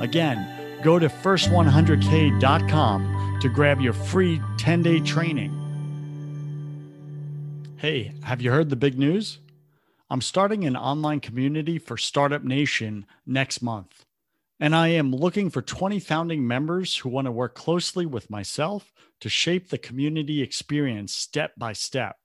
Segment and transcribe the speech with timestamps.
[0.00, 5.54] Again, go to first100k.com to grab your free 10 day training.
[7.76, 9.38] Hey, have you heard the big news?
[10.10, 14.04] I'm starting an online community for Startup Nation next month.
[14.58, 18.92] And I am looking for 20 founding members who want to work closely with myself
[19.20, 22.16] to shape the community experience step by step.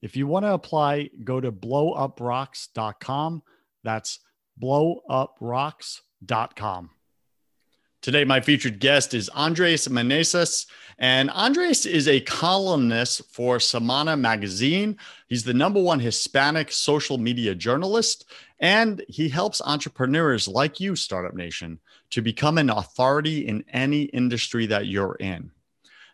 [0.00, 3.42] If you want to apply, go to blowuprocks.com.
[3.82, 4.20] That's
[4.62, 6.90] blowuprocks.com.
[8.04, 10.66] Today, my featured guest is Andres Meneses.
[10.98, 14.98] And Andres is a columnist for Semana Magazine.
[15.28, 18.26] He's the number one Hispanic social media journalist,
[18.60, 24.66] and he helps entrepreneurs like you, Startup Nation, to become an authority in any industry
[24.66, 25.50] that you're in.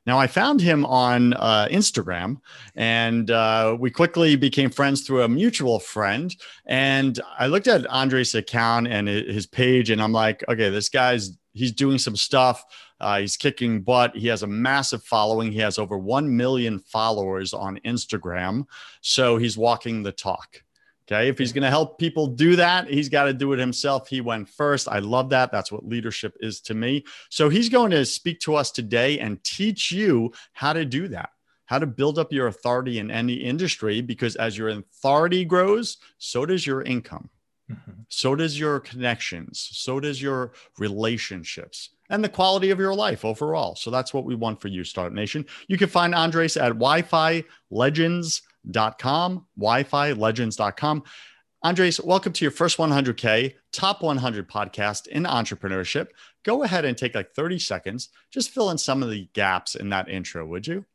[0.07, 2.39] Now, I found him on uh, Instagram
[2.75, 6.35] and uh, we quickly became friends through a mutual friend.
[6.67, 11.37] And I looked at Andres' account and his page, and I'm like, okay, this guy's
[11.53, 12.65] he's doing some stuff.
[13.01, 14.15] Uh, he's kicking butt.
[14.17, 15.53] He has a massive following.
[15.53, 18.65] He has over 1 million followers on Instagram.
[19.01, 20.63] So he's walking the talk.
[21.11, 21.29] Okay.
[21.29, 24.09] If he's going to help people do that, he's got to do it himself.
[24.09, 24.87] He went first.
[24.89, 25.51] I love that.
[25.51, 27.05] That's what leadership is to me.
[27.31, 31.31] So he's going to speak to us today and teach you how to do that,
[31.67, 36.47] how to build up your authority in any industry, because as your authority grows, so
[36.47, 37.29] does your income.
[37.71, 38.03] Mm-hmm.
[38.09, 39.69] So does your connections.
[39.73, 43.77] So does your relationships and the quality of your life overall.
[43.77, 45.47] So that's what we want for you, Startup Nation.
[45.69, 51.03] You can find Andres at Wi Fi Legends wi-fi wifilegends.com.
[51.63, 56.09] Andres, welcome to your first 100K top 100 podcast in entrepreneurship.
[56.43, 58.09] Go ahead and take like 30 seconds.
[58.31, 60.87] Just fill in some of the gaps in that intro, would you?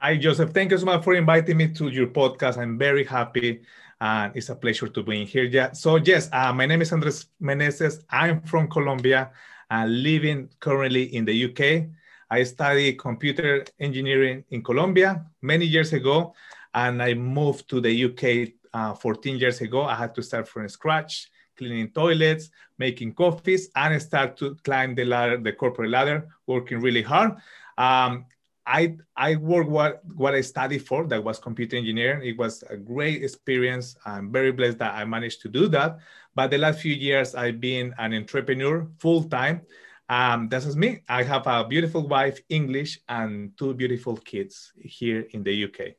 [0.00, 0.52] Hi, Joseph.
[0.52, 2.56] Thank you so much for inviting me to your podcast.
[2.56, 3.60] I'm very happy
[4.00, 5.44] and it's a pleasure to be here.
[5.44, 5.72] Yeah.
[5.72, 8.04] So, yes, uh, my name is Andres Meneses.
[8.10, 9.32] I'm from Colombia,
[9.70, 11.90] uh, living currently in the UK.
[12.30, 16.34] I studied computer engineering in Colombia many years ago
[16.74, 19.82] and I moved to the UK uh, 14 years ago.
[19.82, 25.04] I had to start from scratch, cleaning toilets, making coffees, and start to climb the
[25.04, 27.36] ladder, the corporate ladder, working really hard.
[27.78, 28.26] Um,
[28.66, 32.26] I I worked what what I studied for that was computer engineering.
[32.26, 33.96] It was a great experience.
[34.06, 35.98] I'm very blessed that I managed to do that.
[36.34, 39.62] But the last few years, I've been an entrepreneur full time.
[40.08, 41.00] Um, this is me.
[41.08, 45.96] I have a beautiful wife, English, and two beautiful kids here in the UK.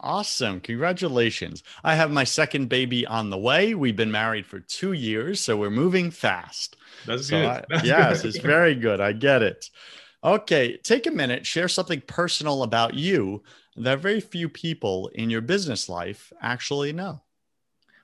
[0.00, 0.60] Awesome.
[0.60, 1.62] Congratulations.
[1.82, 3.74] I have my second baby on the way.
[3.74, 6.76] We've been married for two years, so we're moving fast.
[7.06, 7.46] That's so good.
[7.46, 8.28] I, That's yes, good.
[8.28, 9.00] it's very good.
[9.00, 9.70] I get it.
[10.22, 13.42] Okay, take a minute, share something personal about you
[13.76, 17.22] that very few people in your business life actually know.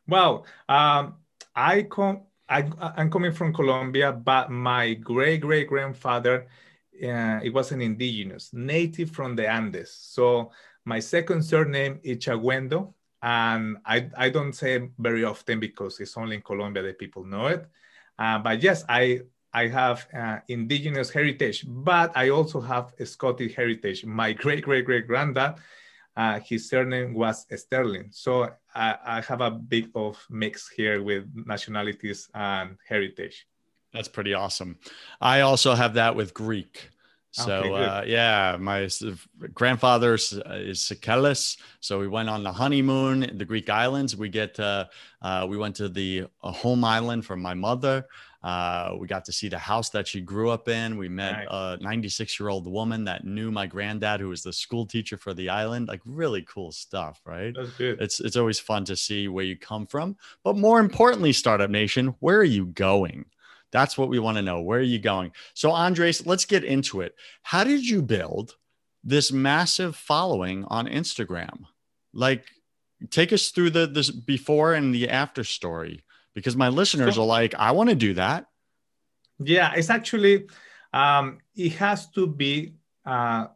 [0.06, 1.16] Well, um,
[1.54, 2.22] I come.
[2.48, 2.64] I,
[2.98, 6.48] am coming from Colombia, but my great great grandfather,
[7.02, 9.90] uh, it was an indigenous native from the Andes.
[9.90, 10.52] So
[10.84, 12.92] my second surname is Chaguendo,
[13.22, 17.46] and I, I don't say very often because it's only in Colombia that people know
[17.46, 17.66] it.
[18.18, 19.20] Uh, but yes, I,
[19.52, 24.04] I have uh, indigenous heritage, but I also have Scottish heritage.
[24.04, 25.54] My great great great granddad,
[26.16, 28.08] uh, his surname was Sterling.
[28.10, 33.46] So I, I have a bit of mix here with nationalities and heritage.
[33.92, 34.78] That's pretty awesome.
[35.20, 36.88] I also have that with Greek.
[37.32, 38.88] So okay, uh, yeah, my
[39.54, 41.56] grandfather is Sikelis.
[41.80, 44.14] So we went on the honeymoon, in the Greek islands.
[44.14, 44.86] We get uh,
[45.22, 48.06] uh, we went to the home island for my mother.
[48.42, 50.98] Uh, we got to see the house that she grew up in.
[50.98, 54.84] We met a 96 year old woman that knew my granddad, who was the school
[54.84, 55.88] teacher for the island.
[55.88, 57.54] Like really cool stuff, right?
[57.56, 58.00] That's good.
[58.00, 62.08] It's it's always fun to see where you come from, but more importantly, Startup Nation,
[62.20, 63.24] where are you going?
[63.72, 64.60] That's what we want to know.
[64.60, 65.32] Where are you going?
[65.54, 67.14] So, Andres, let's get into it.
[67.42, 68.56] How did you build
[69.02, 71.64] this massive following on Instagram?
[72.12, 72.44] Like,
[73.10, 76.04] take us through the this before and the after story
[76.34, 78.46] because my listeners are like, I want to do that.
[79.38, 80.46] Yeah, it's actually
[80.92, 82.74] um, it has to be.
[83.04, 83.46] Uh,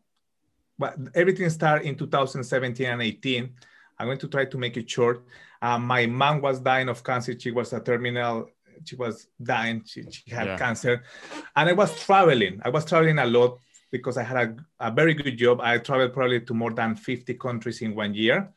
[0.79, 3.51] but everything started in 2017 and 18.
[3.99, 5.25] I'm going to try to make it short.
[5.63, 7.39] Uh, my mom was dying of cancer.
[7.39, 8.51] She was a terminal
[8.84, 9.82] she was dying.
[9.87, 10.58] She, she had yeah.
[10.58, 11.02] cancer,
[11.55, 12.61] and I was traveling.
[12.64, 13.58] I was traveling a lot
[13.90, 14.37] because I had
[14.81, 15.61] a, a very good job.
[15.61, 18.52] I traveled probably to more than 50 countries in one year.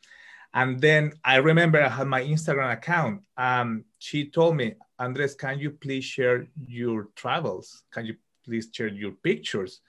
[0.52, 3.22] And then I remember I had my Instagram account.
[3.36, 7.84] Um, she told me, Andres, can you please share your travels?
[7.92, 9.80] Can you please share your pictures?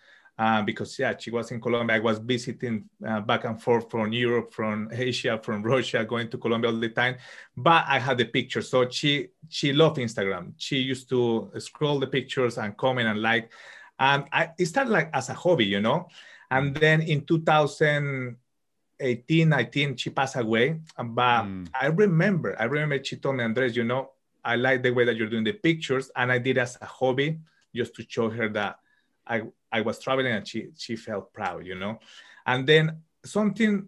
[0.41, 1.97] Uh, because yeah, she was in Colombia.
[1.97, 6.39] I was visiting uh, back and forth from Europe, from Asia, from Russia, going to
[6.39, 7.17] Colombia all the time.
[7.55, 10.53] But I had the pictures, so she she loved Instagram.
[10.57, 13.51] She used to scroll the pictures and comment and like,
[13.99, 16.07] and I, it started like as a hobby, you know.
[16.49, 20.79] And then in 2018, 19, she passed away.
[20.97, 21.67] But mm.
[21.79, 24.09] I remember, I remember she told me, Andres, you know,
[24.43, 27.37] I like the way that you're doing the pictures, and I did as a hobby
[27.75, 28.79] just to show her that
[29.27, 31.99] I I was traveling and she she felt proud, you know.
[32.45, 33.87] And then something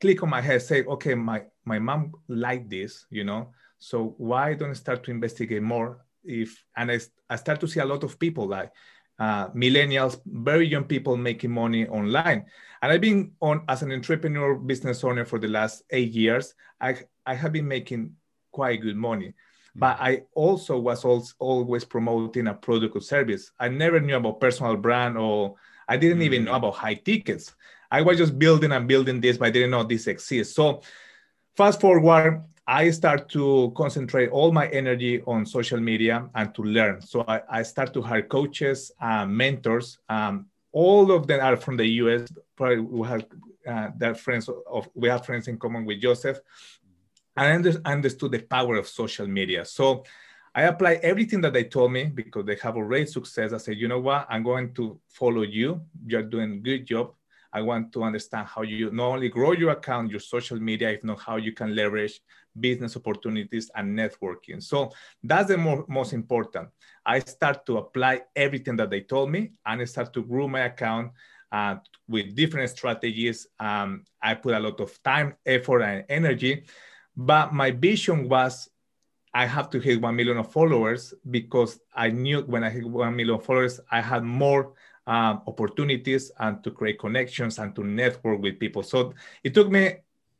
[0.00, 3.52] click on my head, say, okay, my my mom liked this, you know.
[3.78, 6.04] So why don't I start to investigate more?
[6.24, 8.72] If and I, I start to see a lot of people like
[9.18, 12.44] uh, millennials, very young people making money online.
[12.82, 16.54] And I've been on as an entrepreneur business owner for the last eight years.
[16.80, 18.16] I I have been making
[18.52, 19.34] quite good money
[19.78, 21.04] but I also was
[21.38, 23.52] always promoting a product or service.
[23.60, 25.56] I never knew about personal brand or
[25.86, 26.56] I didn't even know mm.
[26.56, 27.54] about high tickets.
[27.90, 30.54] I was just building and building this, but I didn't know this exists.
[30.54, 30.82] So
[31.56, 37.00] fast forward, I start to concentrate all my energy on social media and to learn.
[37.00, 39.98] So I, I start to hire coaches, uh, mentors.
[40.08, 42.26] Um, all of them are from the US.
[42.56, 43.26] Probably we have
[43.68, 46.40] uh, their friends of we have friends in common with Joseph.
[47.36, 49.64] I understood the power of social media.
[49.64, 50.04] So
[50.54, 53.52] I applied everything that they told me because they have already success.
[53.52, 54.26] I said, you know what?
[54.30, 55.82] I'm going to follow you.
[56.06, 57.12] You're doing a good job.
[57.52, 61.04] I want to understand how you not only grow your account, your social media, if
[61.04, 62.20] not how you can leverage
[62.58, 64.62] business opportunities and networking.
[64.62, 64.92] So
[65.22, 66.68] that's the more, most important.
[67.04, 70.60] I start to apply everything that they told me and I start to grow my
[70.60, 71.12] account
[71.52, 71.76] uh,
[72.08, 73.46] with different strategies.
[73.60, 76.64] Um, I put a lot of time, effort, and energy
[77.16, 78.68] but my vision was
[79.36, 83.14] I have to hit 1 million of followers because I knew when I hit 1
[83.14, 84.72] million followers, I had more
[85.06, 88.82] um, opportunities and to create connections and to network with people.
[88.82, 89.12] So
[89.44, 89.96] it took me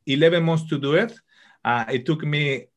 [0.07, 1.13] 11 months to do it.
[1.63, 2.67] Uh, it took me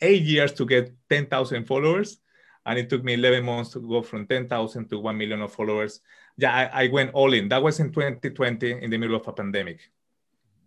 [0.00, 2.18] eight years to get 10,000 followers.
[2.64, 6.00] And it took me 11 months to go from 10,000 to 1 million of followers.
[6.36, 7.48] Yeah, I, I went all in.
[7.48, 9.80] That was in 2020 in the middle of a pandemic.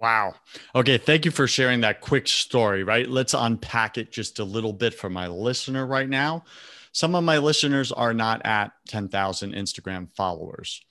[0.02, 0.34] Wow.
[0.74, 0.98] Okay.
[0.98, 3.08] Thank you for sharing that quick story, right?
[3.08, 6.44] Let's unpack it just a little bit for my listener right now.
[6.92, 10.82] Some of my listeners are not at 10,000 Instagram followers.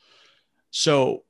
[0.70, 1.25] So,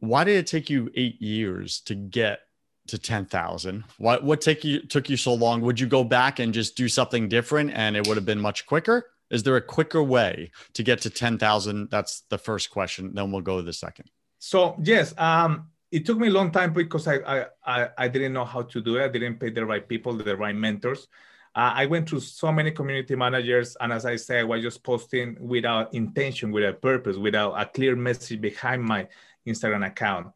[0.00, 2.40] why did it take you eight years to get
[2.88, 3.84] to 10,000?
[3.98, 5.60] What, what take you, took you so long?
[5.60, 8.66] Would you go back and just do something different and it would have been much
[8.66, 9.10] quicker?
[9.30, 11.90] Is there a quicker way to get to 10,000?
[11.90, 13.14] That's the first question.
[13.14, 14.10] Then we'll go to the second.
[14.38, 15.14] So, yes.
[15.18, 18.80] Um, it took me a long time because I, I, I didn't know how to
[18.82, 19.04] do it.
[19.04, 21.08] I didn't pay the right people, the right mentors.
[21.54, 24.84] Uh, I went through so many community managers, and as I said, I was just
[24.84, 29.08] posting without intention, without purpose, without a clear message behind my
[29.46, 30.26] Instagram account.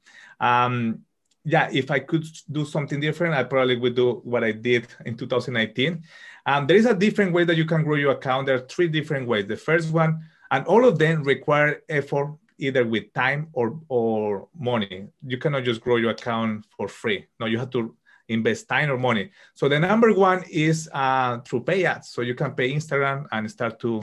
[0.41, 1.01] Um,
[1.45, 5.15] yeah, if I could do something different, I probably would do what I did in
[5.15, 6.03] 2019.
[6.47, 8.47] Um, there is a different way that you can grow your account.
[8.47, 9.47] There are three different ways.
[9.47, 15.09] The first one, and all of them require effort either with time or or money.
[15.27, 17.27] You cannot just grow your account for free.
[17.39, 17.97] No, you have to
[18.29, 19.31] invest time or money.
[19.55, 22.11] So the number one is uh, through pay ads.
[22.11, 24.03] So you can pay Instagram and start to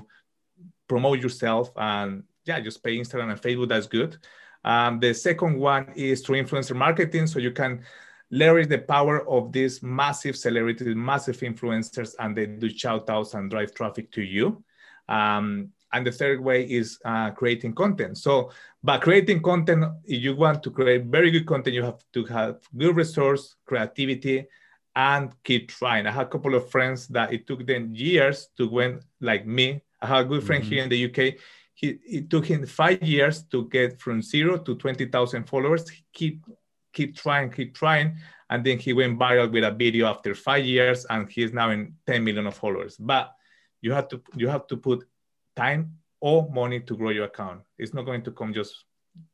[0.87, 3.69] promote yourself and yeah, just pay Instagram and Facebook.
[3.69, 4.17] That's good.
[4.63, 7.27] Um, the second one is through influencer marketing.
[7.27, 7.83] So you can
[8.31, 13.49] leverage the power of these massive celebrities, massive influencers, and they do shout outs and
[13.49, 14.63] drive traffic to you.
[15.07, 18.17] Um, and the third way is uh, creating content.
[18.17, 18.51] So,
[18.83, 22.57] by creating content, if you want to create very good content, you have to have
[22.75, 24.47] good resource, creativity,
[24.95, 26.07] and keep trying.
[26.07, 29.81] I have a couple of friends that it took them years to win, like me.
[30.01, 30.73] I have a good friend mm-hmm.
[30.73, 31.35] here in the UK.
[31.75, 35.87] He, it took him five years to get from zero to 20,000 followers.
[35.87, 36.45] He keep,
[36.93, 38.17] keep trying, keep trying.
[38.49, 41.93] And then he went viral with a video after five years and he's now in
[42.07, 42.97] 10 million of followers.
[42.97, 43.33] But
[43.81, 45.07] you have to, you have to put
[45.57, 47.61] time or money to grow your account.
[47.77, 48.85] It's not going to come just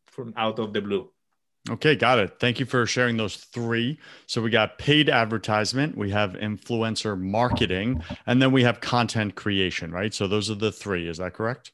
[0.06, 1.10] from out of the blue.
[1.70, 2.40] Okay, got it.
[2.40, 3.98] Thank you for sharing those three.
[4.26, 9.92] So we got paid advertisement, we have influencer marketing, and then we have content creation,
[9.92, 10.14] right?
[10.14, 11.08] So those are the three.
[11.08, 11.72] Is that correct?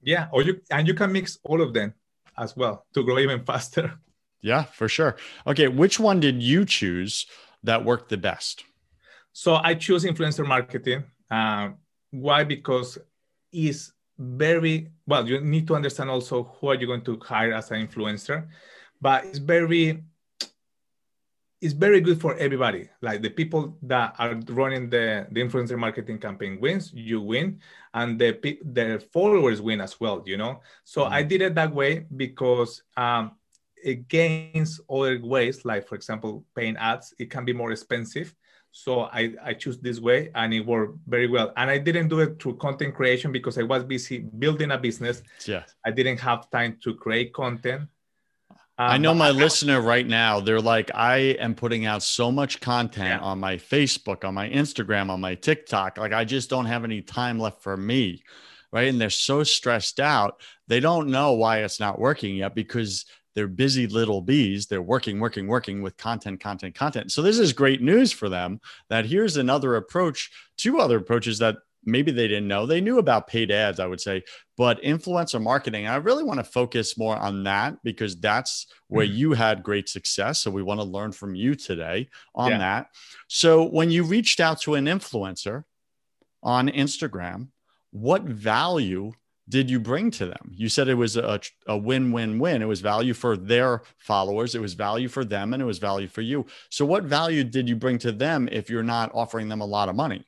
[0.00, 1.94] Yeah, or you and you can mix all of them
[2.38, 3.92] as well to grow even faster.
[4.42, 5.16] Yeah, for sure.
[5.46, 7.26] Okay, which one did you choose
[7.64, 8.64] that worked the best?
[9.32, 11.04] So I choose influencer marketing.
[11.30, 11.70] Uh,
[12.10, 12.44] why?
[12.44, 12.98] Because
[13.52, 17.70] is very well you need to understand also who are you going to hire as
[17.70, 18.46] an influencer
[19.00, 20.02] but it's very
[21.62, 22.90] it's very good for everybody.
[23.00, 27.60] Like the people that are running the, the influencer marketing campaign wins you win
[27.94, 28.32] and the
[28.64, 30.60] the followers win as well you know?
[30.84, 31.14] So mm-hmm.
[31.14, 33.32] i did it that way because um,
[33.84, 38.34] against other ways like for example paying ads it can be more expensive
[38.72, 41.52] so I, I choose this way and it worked very well.
[41.56, 45.22] And I didn't do it through content creation because I was busy building a business.
[45.46, 45.64] Yeah.
[45.84, 47.82] I didn't have time to create content.
[48.78, 52.32] Um, I know my I, listener right now, they're like, I am putting out so
[52.32, 53.28] much content yeah.
[53.28, 55.98] on my Facebook, on my Instagram, on my TikTok.
[55.98, 58.24] Like, I just don't have any time left for me.
[58.72, 58.88] Right.
[58.88, 60.40] And they're so stressed out.
[60.66, 64.66] They don't know why it's not working yet because they're busy little bees.
[64.66, 67.12] They're working, working, working with content, content, content.
[67.12, 71.56] So this is great news for them that here's another approach, two other approaches that
[71.84, 72.66] maybe they didn't know.
[72.66, 74.22] They knew about paid ads, I would say,
[74.56, 79.16] but influencer marketing, I really want to focus more on that because that's where mm-hmm.
[79.16, 80.40] you had great success.
[80.40, 82.58] So we want to learn from you today on yeah.
[82.58, 82.86] that.
[83.28, 85.64] So when you reached out to an influencer
[86.42, 87.48] on Instagram,
[87.90, 89.12] what value
[89.48, 90.52] did you bring to them?
[90.54, 92.62] You said it was a, a win win win.
[92.62, 96.08] It was value for their followers, it was value for them, and it was value
[96.08, 96.46] for you.
[96.70, 99.88] So, what value did you bring to them if you're not offering them a lot
[99.88, 100.24] of money?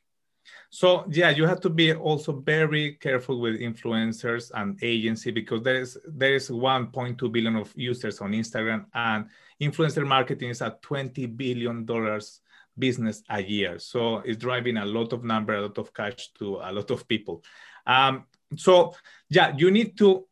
[0.75, 5.80] So yeah, you have to be also very careful with influencers and agency because there
[5.80, 9.26] is there is 1.2 billion of users on Instagram and
[9.62, 12.40] influencer marketing is a 20 billion dollars
[12.76, 13.78] business a year.
[13.78, 17.06] So it's driving a lot of number, a lot of cash to a lot of
[17.06, 17.44] people.
[17.87, 18.25] Um,
[18.57, 18.95] so
[19.29, 20.27] yeah you need to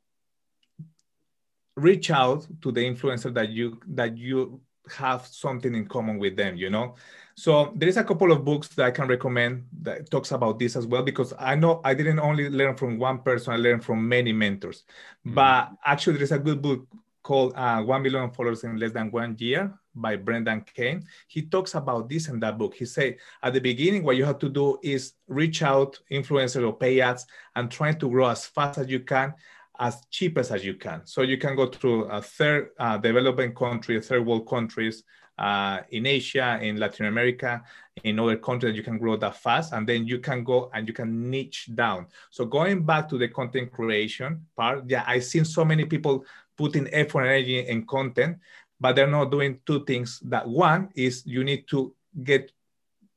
[1.77, 6.57] reach out to the influencer that you that you have something in common with them
[6.57, 6.95] you know
[7.35, 10.77] so there is a couple of books that i can recommend that talks about this
[10.77, 14.07] as well because i know i didn't only learn from one person i learned from
[14.07, 14.83] many mentors
[15.25, 15.35] mm-hmm.
[15.35, 16.87] but actually there's a good book
[17.23, 21.05] called uh, 1 million followers in less than one year by Brendan Kane.
[21.29, 22.75] He talks about this in that book.
[22.75, 26.73] He said at the beginning, what you have to do is reach out, influencers or
[26.73, 29.35] pay ads, and try to grow as fast as you can,
[29.79, 31.03] as cheap as you can.
[31.05, 35.05] So you can go through a third uh, developing country, third world countries,
[35.39, 37.63] uh, in Asia, in Latin America,
[38.05, 40.95] in other countries, you can grow that fast, and then you can go and you
[40.95, 42.07] can niche down.
[42.31, 46.25] So going back to the content creation part, yeah, I've seen so many people
[46.63, 48.39] putting effort and energy in content,
[48.83, 50.21] but they're not doing two things.
[50.35, 51.79] That one is you need to
[52.23, 52.53] get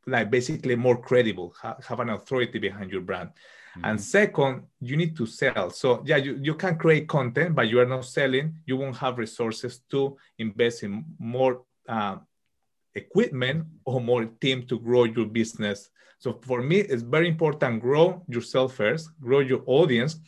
[0.08, 3.30] like basically more credible, have an authority behind your brand.
[3.30, 3.86] Mm-hmm.
[3.86, 5.70] And second, you need to sell.
[5.70, 8.48] So yeah, you, you can create content, but you are not selling.
[8.66, 12.18] You won't have resources to invest in more uh,
[12.96, 15.90] equipment or more team to grow your business.
[16.20, 20.20] So for me, it's very important, grow yourself first, grow your audience.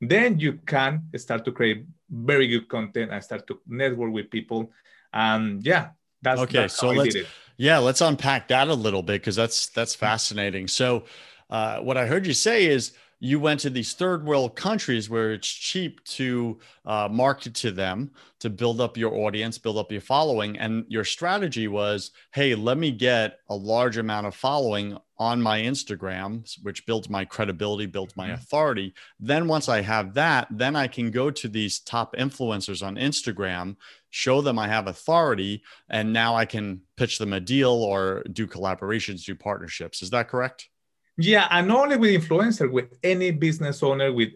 [0.00, 4.70] Then you can start to create very good content and start to network with people.
[5.12, 5.90] And yeah,
[6.22, 6.60] that's okay.
[6.60, 7.16] That's so let's
[7.56, 10.68] yeah, let's unpack that a little bit because that's that's fascinating.
[10.68, 11.04] So
[11.50, 15.32] uh, what I heard you say is you went to these third world countries where
[15.32, 20.00] it's cheap to uh, market to them to build up your audience build up your
[20.00, 25.40] following and your strategy was hey let me get a large amount of following on
[25.40, 28.34] my instagram which builds my credibility builds my mm-hmm.
[28.34, 28.94] authority.
[29.20, 33.76] Then once i have that then i can go to these top influencers on instagram
[34.10, 38.46] show them i have authority and now i can pitch them a deal or do
[38.46, 40.02] collaborations do partnerships.
[40.02, 40.68] Is that correct?
[41.16, 44.30] Yeah, and not only with influencer, with any business owner, with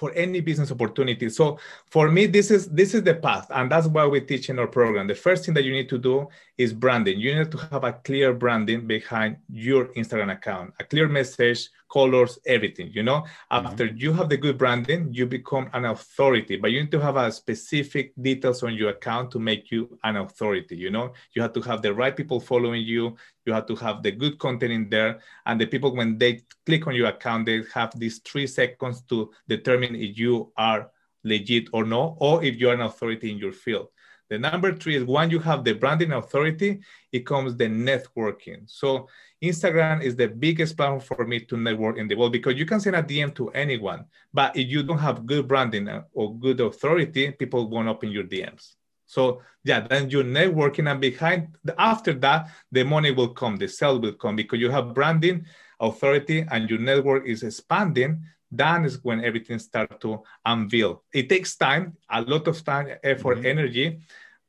[0.00, 1.28] for any business opportunity.
[1.28, 1.58] So
[1.90, 4.66] for me, this is this is the path, and that's why we teach in our
[4.66, 5.06] program.
[5.06, 6.26] The first thing that you need to do
[6.56, 7.20] is branding.
[7.20, 12.38] You need to have a clear branding behind your Instagram account, a clear message, colors,
[12.46, 12.90] everything.
[12.92, 13.66] You know, mm-hmm.
[13.66, 17.16] after you have the good branding, you become an authority, but you need to have
[17.16, 20.76] a specific details on your account to make you an authority.
[20.76, 23.16] You know, you have to have the right people following you.
[23.46, 26.86] You have to have the good content in there, and the people when they click
[26.86, 30.90] on your account, they have these three seconds to determine if you are
[31.24, 33.88] legit or no, or if you're an authority in your field.
[34.30, 36.80] The number three is when you have the branding authority,
[37.10, 38.62] it comes the networking.
[38.70, 39.08] So
[39.42, 42.78] Instagram is the biggest platform for me to network in the world because you can
[42.78, 46.60] send a DM to anyone, but if you don't have good branding uh, or good
[46.60, 48.74] authority, people won't open your DMs.
[49.06, 53.98] So yeah, then you're networking, and behind after that, the money will come, the sale
[53.98, 55.46] will come because you have branding,
[55.80, 61.02] authority, and your network is expanding then is when everything starts to unveil.
[61.12, 63.46] It takes time, a lot of time, effort, mm-hmm.
[63.46, 64.00] energy,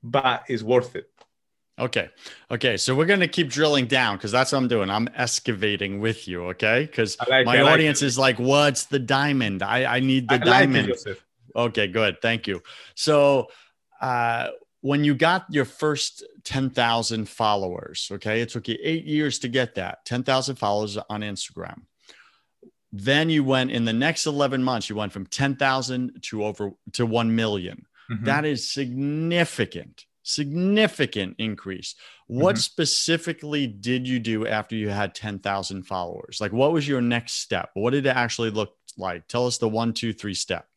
[0.01, 1.08] but it's worth it.
[1.79, 2.10] Okay.
[2.50, 2.77] Okay.
[2.77, 4.89] So we're going to keep drilling down because that's what I'm doing.
[4.89, 6.46] I'm excavating with you.
[6.48, 6.86] Okay.
[6.86, 9.63] Because like my audience like is like, what's the diamond?
[9.63, 10.89] I, I need the I diamond.
[10.89, 11.22] Like it,
[11.55, 11.88] okay.
[11.88, 12.22] Good.
[12.22, 12.62] Thank you.
[12.96, 13.48] So,
[14.00, 14.50] uh,
[14.81, 19.75] when you got your first 10,000 followers, okay, it took you eight years to get
[19.75, 21.84] that 10,000 followers on Instagram.
[22.92, 27.06] Then you went in the next 11 months, you went from 10,000 to over to
[27.06, 27.86] 1 million.
[28.12, 28.26] Mm-hmm.
[28.26, 31.96] That is significant, significant increase.
[32.28, 32.60] What mm-hmm.
[32.60, 36.40] specifically did you do after you had 10,000 followers?
[36.42, 37.70] Like, what was your next step?
[37.74, 39.28] What did it actually look like?
[39.28, 40.68] Tell us the one, two, three step.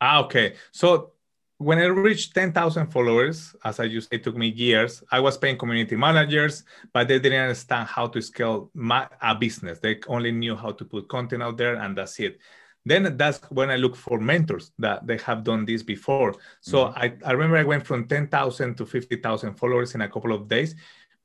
[0.00, 0.54] Ah, okay.
[0.72, 1.12] So
[1.60, 5.04] when I reached 10,000 followers, as I used, it took me years.
[5.12, 6.64] I was paying community managers,
[6.94, 9.78] but they didn't understand how to scale my, a business.
[9.78, 12.38] They only knew how to put content out there, and that's it.
[12.86, 16.34] Then that's when I look for mentors that they have done this before.
[16.62, 16.98] So mm-hmm.
[16.98, 20.74] I, I remember I went from 10,000 to 50,000 followers in a couple of days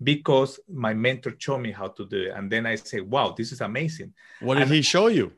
[0.03, 2.33] because my mentor showed me how to do it.
[2.35, 4.13] And then I say, wow, this is amazing.
[4.41, 5.31] What did and, he show you?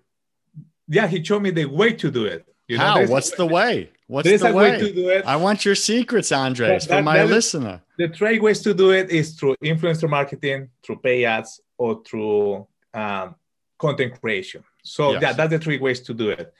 [0.88, 2.48] Yeah, he showed me the way to do it.
[2.68, 3.06] You How?
[3.08, 3.92] What's the way?
[4.08, 4.72] What's the way?
[4.72, 4.80] way?
[4.80, 5.26] to do it.
[5.26, 7.82] I want your secrets, Andres, that, for my listener.
[7.98, 12.68] the three ways to do it is through influencer marketing, through pay ads, or through
[12.94, 13.36] um,
[13.78, 14.64] content creation.
[14.84, 15.22] So yes.
[15.22, 16.54] that, that's the three ways to do it.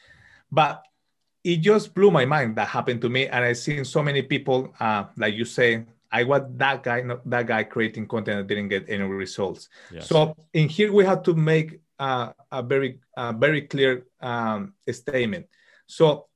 [0.52, 0.84] But
[1.44, 4.74] it just blew my mind that happened to me, and I've seen so many people,
[4.80, 8.70] uh, like you say, I was that guy, not that guy creating content that didn't
[8.70, 9.68] get any results.
[9.92, 10.08] Yes.
[10.08, 15.48] So in here we have to make uh, a very, uh, very clear um, statement
[15.88, 16.28] so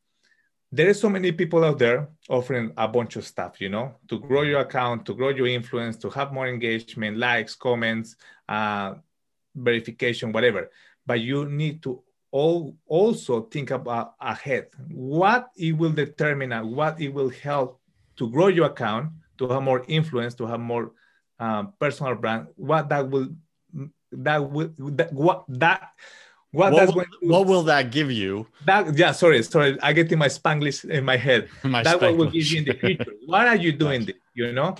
[0.71, 4.19] there is so many people out there offering a bunch of stuff, you know, to
[4.19, 8.15] grow your account, to grow your influence, to have more engagement, likes, comments,
[8.47, 8.95] uh,
[9.53, 10.71] verification, whatever.
[11.05, 17.01] But you need to all also think about ahead what it will determine and what
[17.01, 17.81] it will help
[18.15, 20.93] to grow your account, to have more influence, to have more
[21.39, 22.47] um, personal brand.
[22.55, 23.29] What that will
[24.13, 25.91] that will that what that
[26.51, 28.47] what, what, will, to, what will that give you?
[28.65, 29.79] That yeah, sorry, sorry.
[29.81, 31.49] I get in my Spanglish in my head.
[31.63, 33.13] my that what will give you in the future.
[33.25, 34.15] Why are you doing this?
[34.33, 34.75] You know?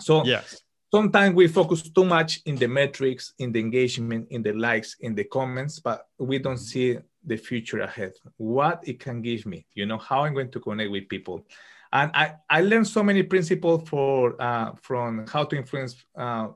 [0.00, 0.62] So yes.
[0.90, 5.14] Sometimes we focus too much in the metrics, in the engagement, in the likes, in
[5.14, 8.12] the comments, but we don't see the future ahead.
[8.38, 11.44] What it can give me, you know, how I'm going to connect with people.
[11.92, 16.48] And I, I learned so many principles for uh, from how to influence uh,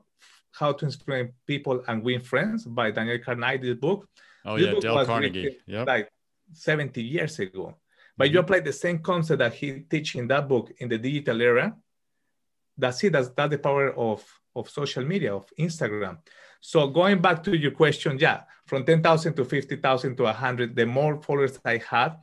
[0.51, 4.07] how to influence people and win friends by Daniel Carnegie, book
[4.45, 5.57] Oh this yeah, Dale Carnegie.
[5.65, 6.11] Yeah, like
[6.51, 7.75] 70 years ago.
[8.15, 8.33] But mm-hmm.
[8.33, 11.75] you apply the same concept that he teach in that book in the digital era.
[12.77, 13.13] That's it.
[13.13, 14.23] That's, that's the power of,
[14.55, 16.17] of social media, of Instagram.
[16.61, 21.21] So going back to your question, yeah, from 10,000 to 50,000 to 100, the more
[21.21, 22.17] followers I had,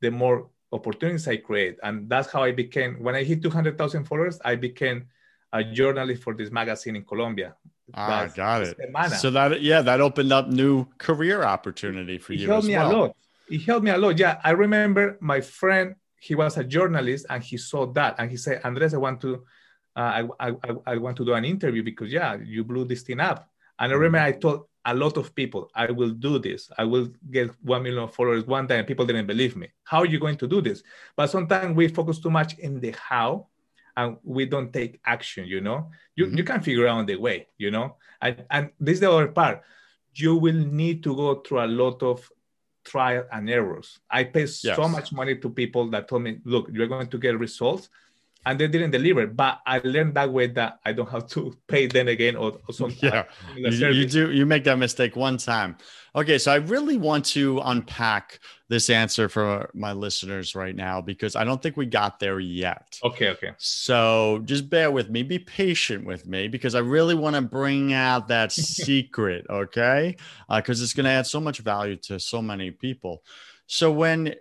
[0.00, 1.78] the more opportunities I create.
[1.82, 5.06] And that's how I became, when I hit 200,000 followers, I became
[5.52, 7.54] a journalist for this magazine in Colombia.
[7.92, 8.78] Ah, got it.
[9.18, 12.46] So that yeah, that opened up new career opportunity for it you.
[12.46, 12.90] It helped me well.
[12.90, 13.16] a lot.
[13.50, 14.18] It helped me a lot.
[14.18, 15.96] Yeah, I remember my friend.
[16.18, 19.44] He was a journalist, and he saw that, and he said, "Andres, I want to,
[19.94, 20.52] uh, I, I,
[20.86, 23.96] I want to do an interview because yeah, you blew this thing up." And I
[23.96, 24.36] remember mm-hmm.
[24.36, 26.70] I told a lot of people, "I will do this.
[26.78, 29.68] I will get one million followers one day." And people didn't believe me.
[29.84, 30.82] How are you going to do this?
[31.14, 33.48] But sometimes we focus too much in the how
[33.96, 36.38] and we don't take action you know you, mm-hmm.
[36.38, 39.62] you can figure out the way you know and, and this is the other part
[40.14, 42.30] you will need to go through a lot of
[42.84, 44.60] trial and errors i pay yes.
[44.60, 47.88] so much money to people that told me look you're going to get results
[48.46, 49.26] and they didn't deliver.
[49.26, 52.74] But I learned that way that I don't have to pay them again or, or
[52.74, 53.10] something.
[53.10, 53.24] Yeah,
[53.56, 54.30] you, you, do.
[54.32, 55.76] You make that mistake one time.
[56.16, 61.34] Okay, so I really want to unpack this answer for my listeners right now because
[61.34, 62.98] I don't think we got there yet.
[63.02, 63.50] Okay, okay.
[63.58, 67.92] So just bear with me, be patient with me because I really want to bring
[67.92, 70.16] out that secret, okay?
[70.48, 73.24] Because uh, it's going to add so much value to so many people.
[73.66, 74.34] So when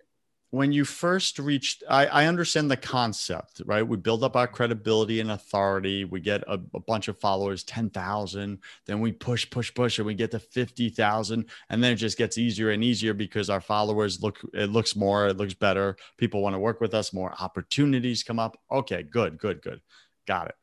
[0.53, 3.81] when you first reached I, I, understand the concept right?
[3.81, 6.05] We build up our credibility and authority.
[6.05, 10.13] We get a, a bunch of followers 10000 then we push push push and we
[10.13, 14.41] get to 50000 and then it just gets easier and easier because our followers look
[14.53, 15.97] it looks more it looks better.
[16.17, 17.13] People want to work with us.
[17.13, 18.55] More opportunities come up.
[18.71, 19.81] Okay good good good.
[20.27, 20.55] Got it.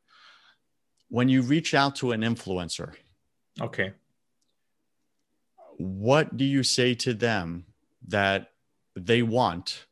[1.08, 2.94] When you reach out to an influencer
[3.60, 3.92] okay.
[5.78, 7.66] what do you say to them
[8.06, 8.52] that
[8.94, 9.86] they want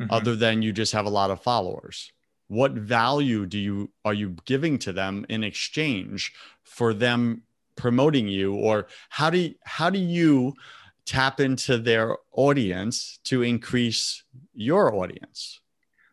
[0.00, 0.12] mm-hmm.
[0.12, 2.12] other than you just have a lot of followers.
[2.48, 6.32] What value do you are you giving to them in exchange
[6.64, 7.42] for them
[7.76, 8.54] promoting you?
[8.54, 10.54] Or how do you, how do you
[11.06, 15.60] tap into their audience to increase your audience?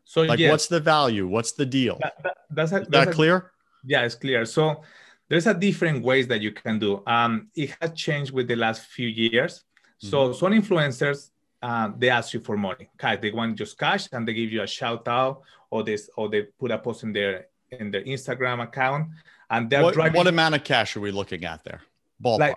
[0.05, 0.51] So like yes.
[0.51, 1.27] what's the value?
[1.27, 1.97] What's the deal?
[2.01, 3.51] That, that, that's, a, that's that a, clear?
[3.83, 4.45] Yeah it's clear.
[4.45, 4.81] So
[5.27, 7.03] there's a different ways that you can do.
[7.05, 9.63] Um, it has changed with the last few years.
[9.99, 10.39] So mm-hmm.
[10.39, 12.89] some influencers uh, they ask you for money.
[12.97, 13.19] Cash.
[13.21, 16.43] They want just cash, and they give you a shout out, or this, or they
[16.43, 19.09] put a post in their in their Instagram account,
[19.49, 20.17] and they're what, driving.
[20.17, 21.81] What amount of cash are we looking at there?
[22.23, 22.55] Ballpark.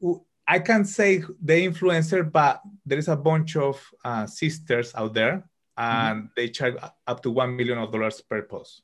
[0.00, 5.12] Like, I can't say the influencer, but there is a bunch of uh, sisters out
[5.12, 5.44] there,
[5.76, 6.26] and mm-hmm.
[6.36, 8.82] they charge up to one million of dollars per post.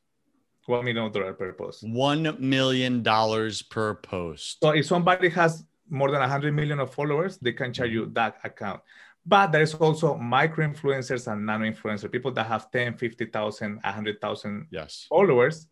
[0.66, 1.85] One million dollars per post.
[1.85, 4.59] One million dollars per post.
[4.62, 8.38] So if somebody has more than 100 million of followers, they can charge you that
[8.44, 8.81] account.
[9.24, 15.06] But there's also micro influencers and nano influencers, people that have 10, 50,000, 100,000 yes.
[15.08, 15.68] followers,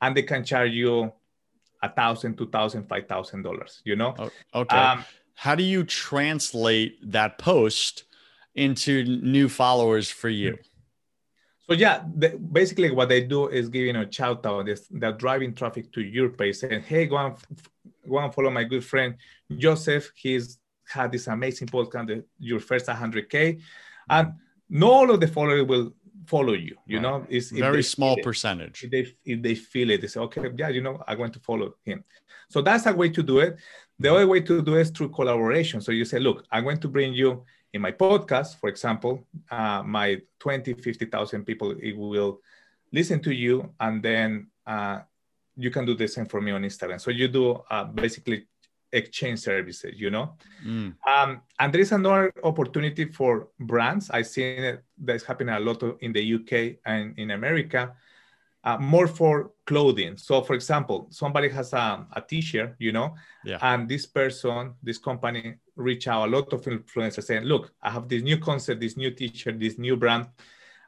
[0.00, 1.12] and they can charge you
[1.82, 3.82] a thousand, two thousand, five thousand dollars.
[3.84, 4.14] You know?
[4.54, 4.76] Okay.
[4.76, 8.04] Um, How do you translate that post
[8.54, 10.58] into new followers for you?
[11.68, 14.68] So yeah, the, basically what they do is giving a shout out.
[14.90, 17.36] They're driving traffic to your page, saying, "Hey, go and
[18.08, 19.14] go and follow my good friend
[19.56, 20.10] Joseph.
[20.14, 20.58] He's
[20.90, 23.60] had this amazing podcast, your first 100K.
[24.10, 24.32] And
[24.82, 25.92] all of the followers will
[26.26, 27.02] follow you, you right.
[27.02, 27.26] know?
[27.28, 28.84] It's very small percentage.
[28.84, 31.40] If they, if they feel it, they say, okay, yeah, you know, I'm going to
[31.40, 32.04] follow him.
[32.48, 33.56] So that's a way to do it.
[33.98, 35.80] The other way to do it is through collaboration.
[35.80, 39.82] So you say, look, I'm going to bring you in my podcast, for example, uh,
[39.84, 42.40] my 20, 50,000 people it will
[42.92, 45.00] listen to you and then uh,
[45.56, 47.00] you can do the same for me on Instagram.
[47.00, 48.46] So you do uh, basically
[48.92, 50.34] exchange services, you know?
[50.64, 50.94] Mm.
[51.06, 54.10] Um, and there is another opportunity for brands.
[54.10, 57.94] I've seen it that's happening a lot in the UK and in America,
[58.64, 60.16] uh, more for clothing.
[60.16, 63.58] So, for example, somebody has a, a t-shirt, you know, yeah.
[63.62, 68.08] and this person, this company reach out a lot of influencers saying, look, I have
[68.08, 70.26] this new concept, this new t-shirt, this new brand.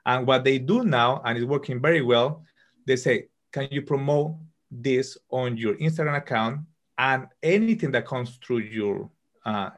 [0.04, 2.44] And what they do now, and it's working very well,
[2.86, 4.36] they say, can you promote
[4.70, 6.60] this on your Instagram account
[7.00, 9.10] and anything that comes through your
[9.46, 9.70] uh,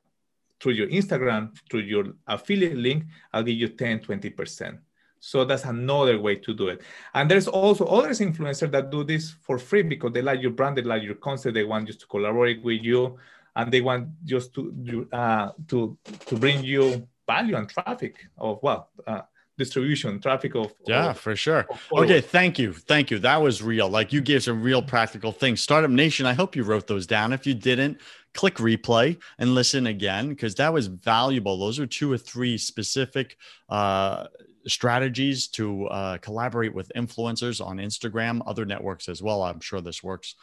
[0.61, 4.78] through your Instagram, through your affiliate link, I'll give you 10, 20%.
[5.18, 6.82] So that's another way to do it.
[7.14, 10.76] And there's also other influencers that do this for free because they like your brand,
[10.76, 13.18] they like your concept, they want just to collaborate with you,
[13.54, 18.88] and they want just to uh, to to bring you value and traffic of well
[19.06, 19.22] uh,
[19.58, 21.66] distribution traffic of yeah of, for sure.
[21.96, 22.72] okay thank you.
[22.72, 23.18] Thank you.
[23.18, 23.88] That was real.
[23.88, 25.60] Like you gave some real practical things.
[25.60, 27.32] Startup nation i hope you wrote those down.
[27.32, 27.98] If you didn't
[28.34, 31.58] click replay and listen again because that was valuable.
[31.58, 33.36] Those are two or three specific
[33.68, 34.26] uh,
[34.66, 39.42] strategies to uh, collaborate with influencers on instagram other networks as well.
[39.42, 40.34] I'm sure this works.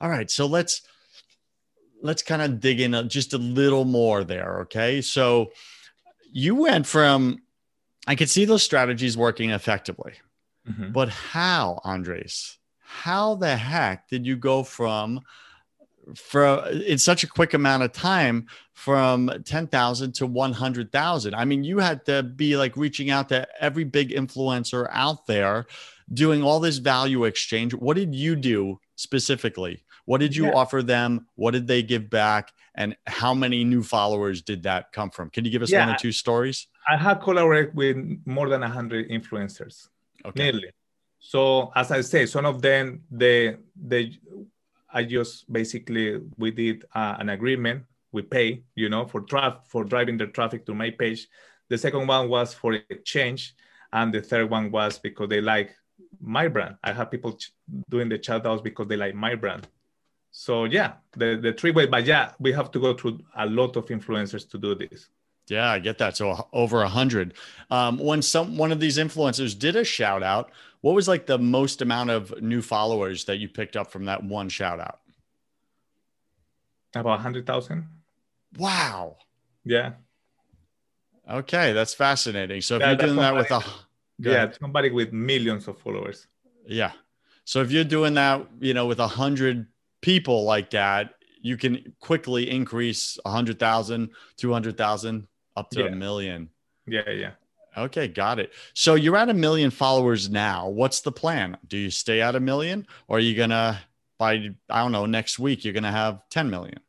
[0.00, 0.82] All right so let's
[2.02, 5.00] let's kind of dig in just a little more there okay?
[5.02, 5.52] So
[6.32, 7.42] you went from
[8.06, 10.14] I could see those strategies working effectively.
[10.68, 10.92] Mm-hmm.
[10.92, 12.58] But how, Andres?
[12.80, 15.20] How the heck did you go from
[16.16, 21.34] for in such a quick amount of time from 10,000 to 100,000?
[21.34, 25.66] I mean, you had to be like reaching out to every big influencer out there
[26.12, 27.74] doing all this value exchange.
[27.74, 29.84] What did you do specifically?
[30.06, 30.52] What did you yeah.
[30.52, 31.26] offer them?
[31.36, 32.52] What did they give back?
[32.74, 35.30] And how many new followers did that come from?
[35.30, 35.86] Can you give us yeah.
[35.86, 36.66] one or two stories?
[36.90, 39.88] I have collaborated with more than 100 influencers,
[40.24, 40.42] okay.
[40.42, 40.70] nearly.
[41.20, 44.18] So as I say, some of them, they, they,
[44.92, 47.84] I just basically, we did uh, an agreement.
[48.10, 51.28] We pay, you know, for traffic, for driving the traffic to my page.
[51.68, 53.54] The second one was for exchange.
[53.92, 55.76] And the third one was because they like
[56.20, 56.74] my brand.
[56.82, 57.52] I have people ch-
[57.88, 59.68] doing the shout outs because they like my brand.
[60.32, 63.76] So yeah, the, the three way, but yeah, we have to go through a lot
[63.76, 65.08] of influencers to do this.
[65.50, 66.16] Yeah, I get that.
[66.16, 67.34] So over a hundred.
[67.70, 71.38] Um, when some one of these influencers did a shout out, what was like the
[71.38, 75.00] most amount of new followers that you picked up from that one shout out?
[76.94, 77.88] About hundred thousand.
[78.58, 79.16] Wow.
[79.64, 79.92] Yeah.
[81.30, 82.60] Okay, that's fascinating.
[82.60, 86.26] So if yeah, you're doing somebody, that with a yeah, somebody with millions of followers.
[86.66, 86.92] Yeah.
[87.44, 89.66] So if you're doing that, you know, with a hundred
[90.00, 96.50] people like that, you can quickly increase 100,000, 200,000, up to a million.
[96.86, 97.30] Yeah, yeah.
[97.76, 98.52] Okay, got it.
[98.74, 100.68] So you're at a million followers now.
[100.68, 101.56] What's the plan?
[101.66, 103.80] Do you stay at a million, or are you gonna
[104.18, 106.80] by I don't know next week you're gonna have 10 million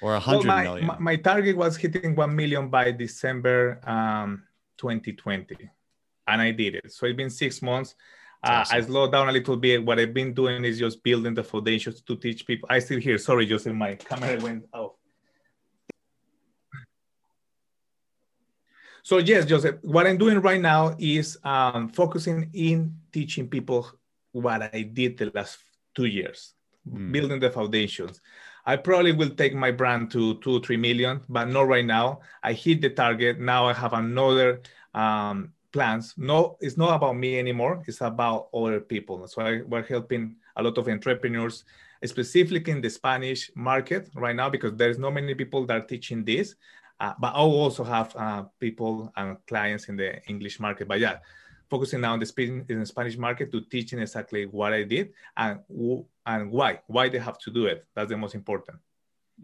[0.00, 0.86] or a hundred well, my, million?
[0.86, 4.44] My, my, target was hitting one million by December um,
[4.78, 5.56] 2020,
[6.28, 6.92] and I did it.
[6.92, 7.94] So it's been six months.
[8.42, 8.76] Uh, awesome.
[8.76, 9.84] I slowed down a little bit.
[9.84, 12.68] What I've been doing is just building the foundations to teach people.
[12.70, 13.18] I still here.
[13.18, 14.92] Sorry, Joseph, my camera went off.
[19.08, 23.88] So yes, Joseph, what I'm doing right now is um, focusing in teaching people
[24.32, 25.60] what I did the last
[25.94, 26.52] two years,
[26.86, 27.10] mm.
[27.10, 28.20] building the foundations.
[28.66, 32.20] I probably will take my brand to two, three million, but not right now.
[32.42, 33.40] I hit the target.
[33.40, 34.60] Now I have another
[34.92, 36.12] um, plans.
[36.18, 37.82] No, it's not about me anymore.
[37.86, 39.26] It's about other people.
[39.26, 41.64] So I, we're helping a lot of entrepreneurs,
[42.04, 46.26] specifically in the Spanish market right now, because there's not many people that are teaching
[46.26, 46.56] this.
[47.00, 50.88] Uh, but I'll also have uh, people and clients in the English market.
[50.88, 51.18] But yeah,
[51.70, 55.12] focusing now on the, Spanish, in the Spanish market to teaching exactly what I did
[55.36, 55.60] and
[56.26, 57.86] and why why they have to do it.
[57.94, 58.78] That's the most important.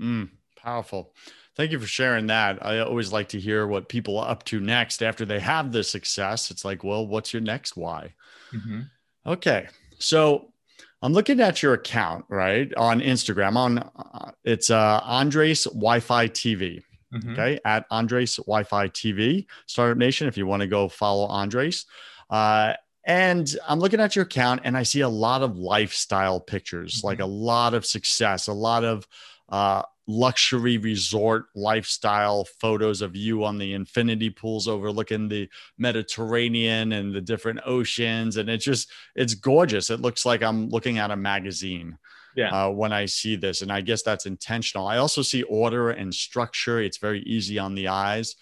[0.00, 1.14] Mm, powerful.
[1.56, 2.64] Thank you for sharing that.
[2.64, 5.84] I always like to hear what people are up to next after they have the
[5.84, 6.50] success.
[6.50, 8.14] It's like, well, what's your next why?
[8.52, 8.80] Mm-hmm.
[9.26, 10.52] Okay, so
[11.00, 13.56] I'm looking at your account right on Instagram.
[13.56, 16.82] On uh, it's uh, Andres Wi-Fi TV.
[17.14, 17.32] Mm-hmm.
[17.32, 17.60] Okay.
[17.64, 21.86] At Andres Wi Fi TV, Startup Nation, if you want to go follow Andres.
[22.30, 22.74] Uh,
[23.06, 27.06] and I'm looking at your account and I see a lot of lifestyle pictures, mm-hmm.
[27.06, 29.06] like a lot of success, a lot of
[29.50, 35.48] uh, luxury resort lifestyle photos of you on the infinity pools overlooking the
[35.78, 38.36] Mediterranean and the different oceans.
[38.36, 39.90] And it's just, it's gorgeous.
[39.90, 41.98] It looks like I'm looking at a magazine
[42.36, 42.66] yeah.
[42.66, 43.62] Uh, when I see this.
[43.62, 44.86] And I guess that's intentional.
[44.86, 46.80] I also see order and structure.
[46.80, 48.34] It's very easy on the eyes.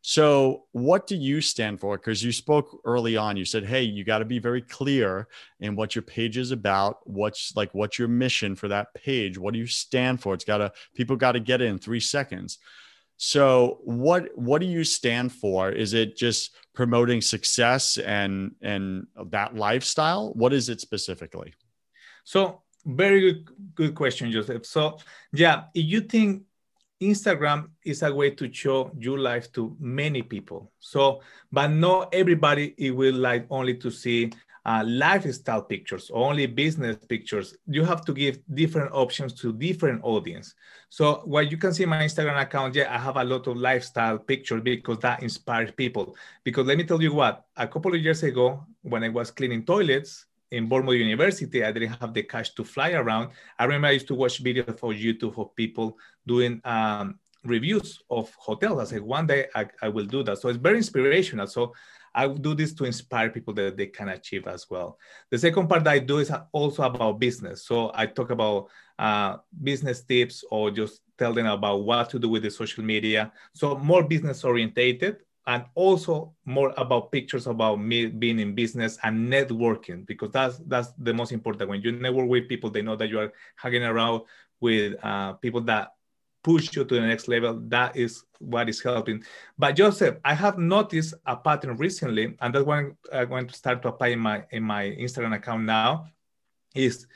[0.00, 1.98] So, what do you stand for?
[1.98, 5.26] Because you spoke early on, you said, "Hey, you got to be very clear
[5.60, 6.98] in what your page is about.
[7.04, 9.38] What's like, what's your mission for that page?
[9.38, 10.34] What do you stand for?
[10.34, 12.58] It's got to people got to get it in three seconds."
[13.16, 15.70] So, what what do you stand for?
[15.70, 20.32] Is it just promoting success and and that lifestyle?
[20.34, 21.54] What is it specifically?
[22.22, 24.66] So, very good, good question, Joseph.
[24.66, 24.98] So,
[25.32, 26.42] yeah, if you think
[27.00, 30.72] Instagram is a way to show your life to many people.
[30.80, 31.20] So,
[31.52, 34.32] but not everybody it will like only to see
[34.66, 37.56] uh, lifestyle pictures, only business pictures.
[37.66, 40.54] You have to give different options to different audience.
[40.90, 44.18] So what you can see my Instagram account, yeah, I have a lot of lifestyle
[44.18, 46.16] pictures because that inspires people.
[46.44, 49.64] Because let me tell you what, a couple of years ago, when I was cleaning
[49.64, 53.30] toilets, in Bournemouth University, I didn't have the cash to fly around.
[53.58, 58.34] I remember I used to watch videos for YouTube of people doing um, reviews of
[58.38, 58.78] hotels.
[58.80, 60.38] I said, one day I, I, will do that.
[60.38, 61.46] So it's very inspirational.
[61.46, 61.74] So
[62.14, 64.98] I do this to inspire people that they can achieve as well.
[65.30, 67.64] The second part that I do is also about business.
[67.64, 72.28] So I talk about uh, business tips or just tell them about what to do
[72.28, 73.32] with the social media.
[73.54, 79.32] So more business orientated and also more about pictures about me being in business and
[79.32, 81.70] networking because that's that's the most important.
[81.70, 84.22] When you network with people they know that you are hanging around
[84.60, 85.94] with uh, people that
[86.44, 89.24] push you to the next level that is what is helping.
[89.58, 92.78] But joseph i have noticed a pattern recently and that's what
[93.12, 96.06] i'm going to start to apply in my in my instagram account now
[96.74, 97.06] is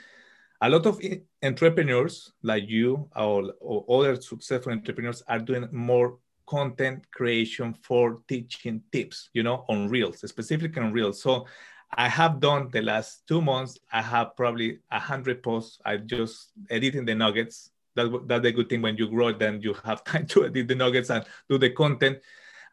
[0.60, 1.00] a lot of
[1.42, 8.82] entrepreneurs like you or, or other successful entrepreneurs are doing more content creation for teaching
[8.92, 11.20] tips, you know, on Reels, specifically on Reels.
[11.22, 11.46] So
[11.94, 15.78] I have done the last two months, I have probably a hundred posts.
[15.84, 17.70] I just editing the nuggets.
[17.94, 20.74] That, that's a good thing when you grow, then you have time to edit the
[20.74, 22.18] nuggets and do the content.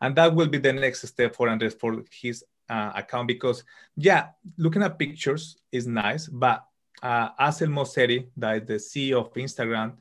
[0.02, 3.64] And that will be the next step for Andres for his uh, account because,
[3.98, 4.28] yeah,
[4.58, 6.64] looking at pictures is nice, but
[7.04, 9.94] uh, Adam Mosseri, that is the CEO of Instagram,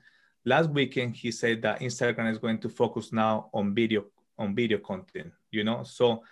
[0.48, 4.04] last weekend he said that Instagram is going to focus now on video
[4.38, 5.30] on video content.
[5.50, 6.22] You know, so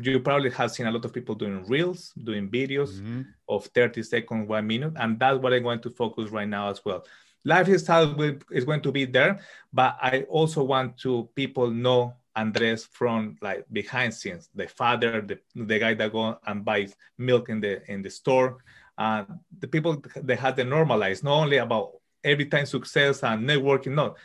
[0.00, 3.22] you probably have seen a lot of people doing reels, doing videos mm-hmm.
[3.48, 6.84] of 30 seconds, one minute, and that's what I'm going to focus right now as
[6.84, 7.04] well.
[7.44, 8.14] Lifestyle
[8.50, 9.40] is going to be there,
[9.72, 15.38] but I also want to people know Andres from like behind scenes, the father, the,
[15.54, 18.58] the guy that go and buys milk in the in the store,
[18.96, 19.24] uh,
[19.58, 21.92] the people they had to normalize not only about
[22.24, 23.94] every time success and networking.
[23.94, 24.16] No,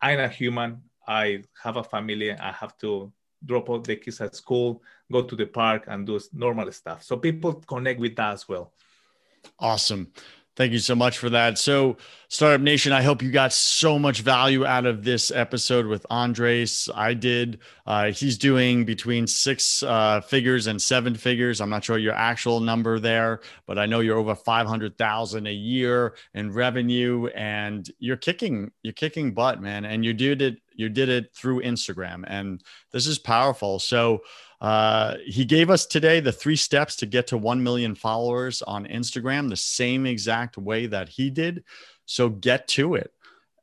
[0.00, 0.82] I'm a human.
[1.06, 2.32] I have a family.
[2.32, 3.12] I have to
[3.44, 7.02] drop off the kids at school, go to the park, and do normal stuff.
[7.02, 8.72] So people connect with that as well.
[9.58, 10.12] Awesome.
[10.56, 11.58] Thank you so much for that.
[11.58, 11.96] So,
[12.28, 16.88] Startup Nation, I hope you got so much value out of this episode with Andres.
[16.94, 17.58] I did.
[17.86, 21.60] Uh, he's doing between six uh, figures and seven figures.
[21.60, 26.14] I'm not sure your actual number there, but I know you're over 500,000 a year
[26.34, 29.84] in revenue, and you're kicking you're kicking butt, man.
[29.84, 33.78] And you did it you did it through Instagram, and this is powerful.
[33.78, 34.22] So.
[34.60, 38.86] Uh, he gave us today the three steps to get to 1 million followers on
[38.86, 41.64] Instagram, the same exact way that he did.
[42.06, 43.12] So get to it.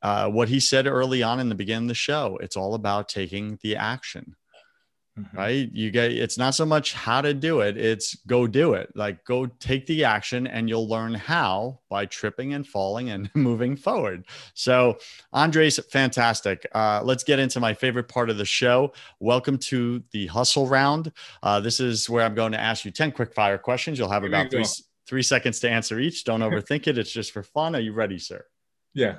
[0.00, 3.08] Uh, what he said early on in the beginning of the show, it's all about
[3.08, 4.36] taking the action
[5.18, 5.36] mm-hmm.
[5.36, 5.70] right?
[5.72, 8.90] You get it's not so much how to do it, it's go do it.
[8.94, 13.76] Like go take the action and you'll learn how by tripping and falling and moving
[13.76, 14.24] forward.
[14.54, 14.98] So,
[15.32, 16.66] Andres, fantastic.
[16.74, 18.92] Uh, let's get into my favorite part of the show.
[19.20, 21.12] Welcome to the hustle round.
[21.42, 23.98] Uh, this is where I'm going to ask you 10 quick fire questions.
[23.98, 24.64] You'll have Here about three,
[25.06, 26.24] three seconds to answer each.
[26.24, 26.98] Don't overthink it.
[26.98, 27.76] It's just for fun.
[27.76, 28.44] Are you ready, sir?
[28.94, 29.18] Yeah.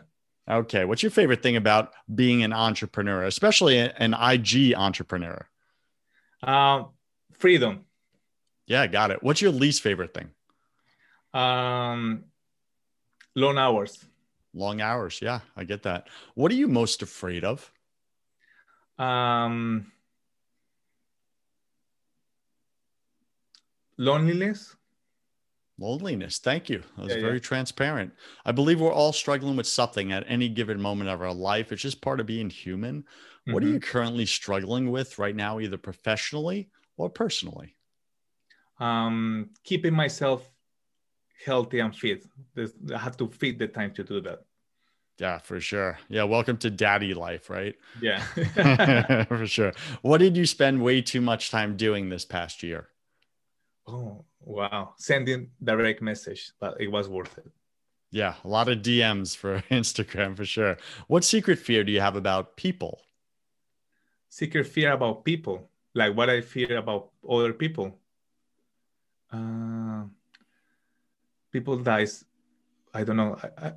[0.49, 0.85] Okay.
[0.85, 5.47] What's your favorite thing about being an entrepreneur, especially an IG entrepreneur?
[6.43, 6.89] Um,
[7.31, 7.85] freedom.
[8.67, 9.23] Yeah, got it.
[9.23, 10.29] What's your least favorite thing?
[11.33, 12.25] Um,
[13.35, 14.03] long hours.
[14.53, 15.19] Long hours.
[15.21, 16.07] Yeah, I get that.
[16.35, 17.71] What are you most afraid of?
[18.99, 19.91] Um,
[23.97, 24.75] loneliness.
[25.83, 26.39] Loneliness.
[26.39, 26.81] Thank you.
[26.95, 27.39] That was yeah, very yeah.
[27.39, 28.13] transparent.
[28.45, 31.73] I believe we're all struggling with something at any given moment of our life.
[31.73, 33.03] It's just part of being human.
[33.45, 33.69] What mm-hmm.
[33.69, 37.75] are you currently struggling with right now, either professionally or personally?
[38.79, 40.49] Um, keeping myself
[41.45, 42.25] healthy and fit.
[42.57, 44.39] I have to fit the time to do that.
[45.19, 45.99] Yeah, for sure.
[46.07, 47.75] Yeah, welcome to daddy life, right?
[48.01, 48.23] Yeah.
[49.25, 49.73] for sure.
[50.01, 52.87] What did you spend way too much time doing this past year?
[53.87, 54.93] Oh, wow.
[54.97, 57.51] Sending direct message, but it was worth it.
[58.11, 60.77] Yeah, a lot of DMs for Instagram for sure.
[61.07, 63.01] What secret fear do you have about people?
[64.33, 67.99] secret fear about people, like what I fear about other people.
[69.31, 70.05] Uh,
[71.51, 72.25] people dies,
[72.95, 73.73] I don't know, I, I,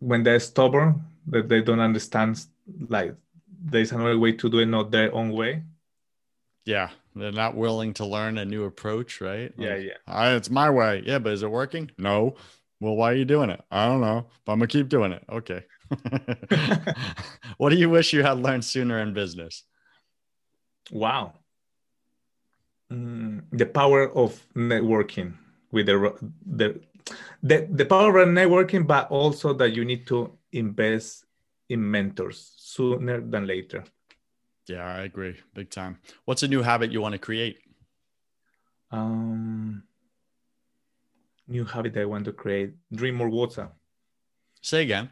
[0.00, 2.44] when they're stubborn, that they don't understand,
[2.88, 3.14] like
[3.64, 5.62] there's another way to do it, not their own way.
[6.64, 9.52] Yeah, they're not willing to learn a new approach, right?
[9.56, 10.36] Yeah, like, yeah.
[10.36, 11.02] it's my way.
[11.04, 11.90] Yeah, but is it working?
[11.98, 12.36] No.
[12.80, 13.60] Well, why are you doing it?
[13.70, 15.24] I don't know, but I'm gonna keep doing it.
[15.28, 15.64] Okay.
[17.56, 19.64] what do you wish you had learned sooner in business?
[20.90, 21.34] Wow.
[22.92, 25.34] Mm, the power of networking
[25.72, 26.14] with the,
[26.46, 26.80] the
[27.42, 31.24] the the power of networking, but also that you need to invest
[31.68, 33.84] in mentors sooner than later.
[34.68, 35.98] Yeah, I agree, big time.
[36.26, 37.58] What's a new habit you want to create?
[38.90, 39.82] Um,
[41.46, 43.70] new habit I want to create: drink more water.
[44.60, 45.10] Say again.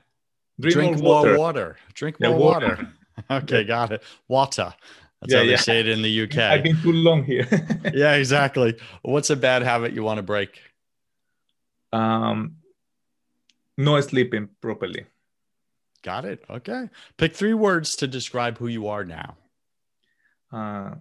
[0.61, 1.31] Drink, Drink more, water.
[1.31, 1.77] more water.
[1.95, 2.69] Drink more water.
[2.69, 2.89] water.
[3.43, 4.03] okay, got it.
[4.29, 4.75] Water.
[5.21, 5.57] That's yeah, how they yeah.
[5.57, 6.37] say it in the UK.
[6.39, 7.47] I've been too long here.
[7.95, 8.79] yeah, exactly.
[9.03, 10.61] What's a bad habit you want to break?
[11.93, 12.57] Um,
[13.77, 15.07] no sleeping properly.
[16.03, 16.45] Got it.
[16.49, 16.89] Okay.
[17.17, 19.37] Pick three words to describe who you are now.
[20.57, 20.95] Uh,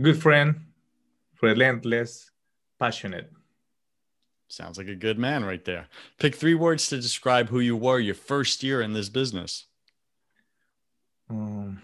[0.00, 0.60] good friend,
[1.42, 2.30] relentless,
[2.78, 3.28] passionate.
[4.46, 5.88] Sounds like a good man right there.
[6.20, 9.66] Pick three words to describe who you were your first year in this business.
[11.28, 11.82] Um,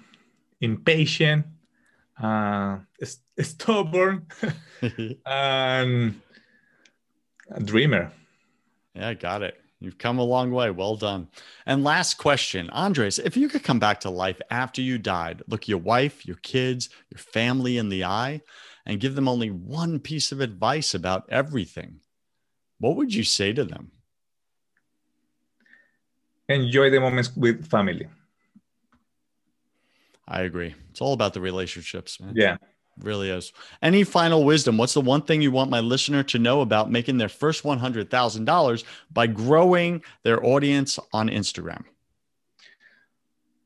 [0.61, 1.47] impatient,
[2.23, 2.79] uh,
[3.41, 4.29] stubborn,
[5.27, 6.21] and
[7.51, 8.13] a dreamer.
[8.95, 9.61] Yeah, I got it.
[9.81, 10.71] You've come a long way.
[10.71, 11.29] Well done.
[11.65, 15.69] And last question, Andres, if you could come back to life after you died, look
[15.69, 18.43] your wife, your kids, your family in the eye,
[18.85, 22.01] and give them only one piece of advice about everything,
[22.79, 23.93] what would you say to them?
[26.49, 28.07] Enjoy the moments with family.
[30.29, 30.75] I agree.
[30.91, 32.35] It's all about the relationships, man.
[32.37, 32.57] Yeah.
[33.03, 33.53] Really is.
[33.83, 34.77] Any final wisdom?
[34.77, 38.85] What's the one thing you want my listener to know about making their first $100,000
[39.13, 41.85] by growing their audience on Instagram?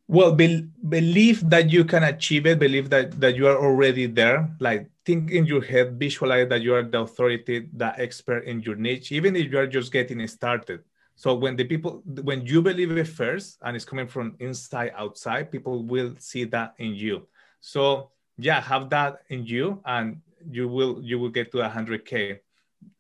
[0.07, 2.59] Well, be, believe that you can achieve it.
[2.59, 4.51] Believe that that you are already there.
[4.61, 8.77] Like think in your head, visualize that you are the authority, the expert in your
[8.77, 10.81] niche, even if you are just getting started.
[11.17, 15.51] So when the people, when you believe it first, and it's coming from inside outside,
[15.51, 17.27] people will see that in you.
[17.61, 20.21] So yeah, have that in you, and
[20.51, 22.39] you will you will get to 100k.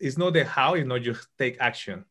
[0.00, 2.04] It's not the how, it's not just take action.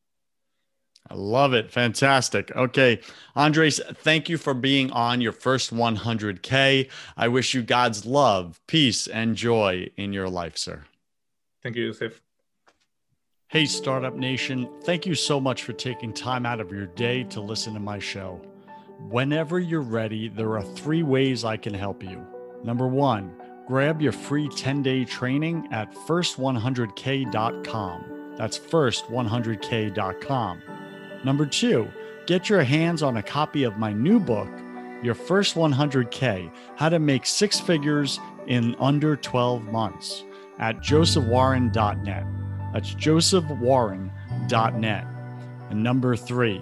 [1.10, 1.70] I love it.
[1.70, 2.56] Fantastic.
[2.56, 3.02] Okay.
[3.36, 6.90] Andres, thank you for being on your first 100K.
[7.18, 10.86] I wish you God's love, peace, and joy in your life, sir.
[11.62, 12.22] Thank you, Yusuf.
[13.48, 14.70] Hey, Startup Nation.
[14.84, 18.00] Thank you so much for taking time out of your day to listen to my
[18.00, 18.42] show.
[19.10, 22.26] Whenever you're ready, there are three ways I can help you.
[22.64, 23.36] Number one,
[23.68, 28.14] grab your free 10 day training at first100k.com.
[28.38, 30.62] That's first100k.com.
[31.24, 31.88] Number two,
[32.26, 34.50] get your hands on a copy of my new book,
[35.04, 40.24] Your First 100K How to Make Six Figures in Under 12 Months,
[40.60, 42.26] at josephwarren.net.
[42.74, 45.08] That's josephwarren.net.
[45.70, 46.62] And number three,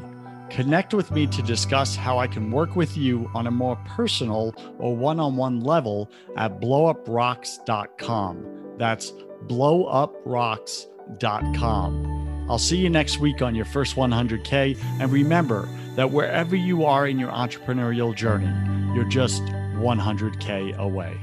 [0.52, 4.54] connect with me to discuss how I can work with you on a more personal
[4.78, 8.76] or one on one level at blowuprocks.com.
[8.78, 9.12] That's
[9.48, 12.48] blowuprocks.com.
[12.50, 14.78] I'll see you next week on your first 100K.
[15.00, 18.54] And remember that wherever you are in your entrepreneurial journey,
[18.94, 21.18] you're just 100K away.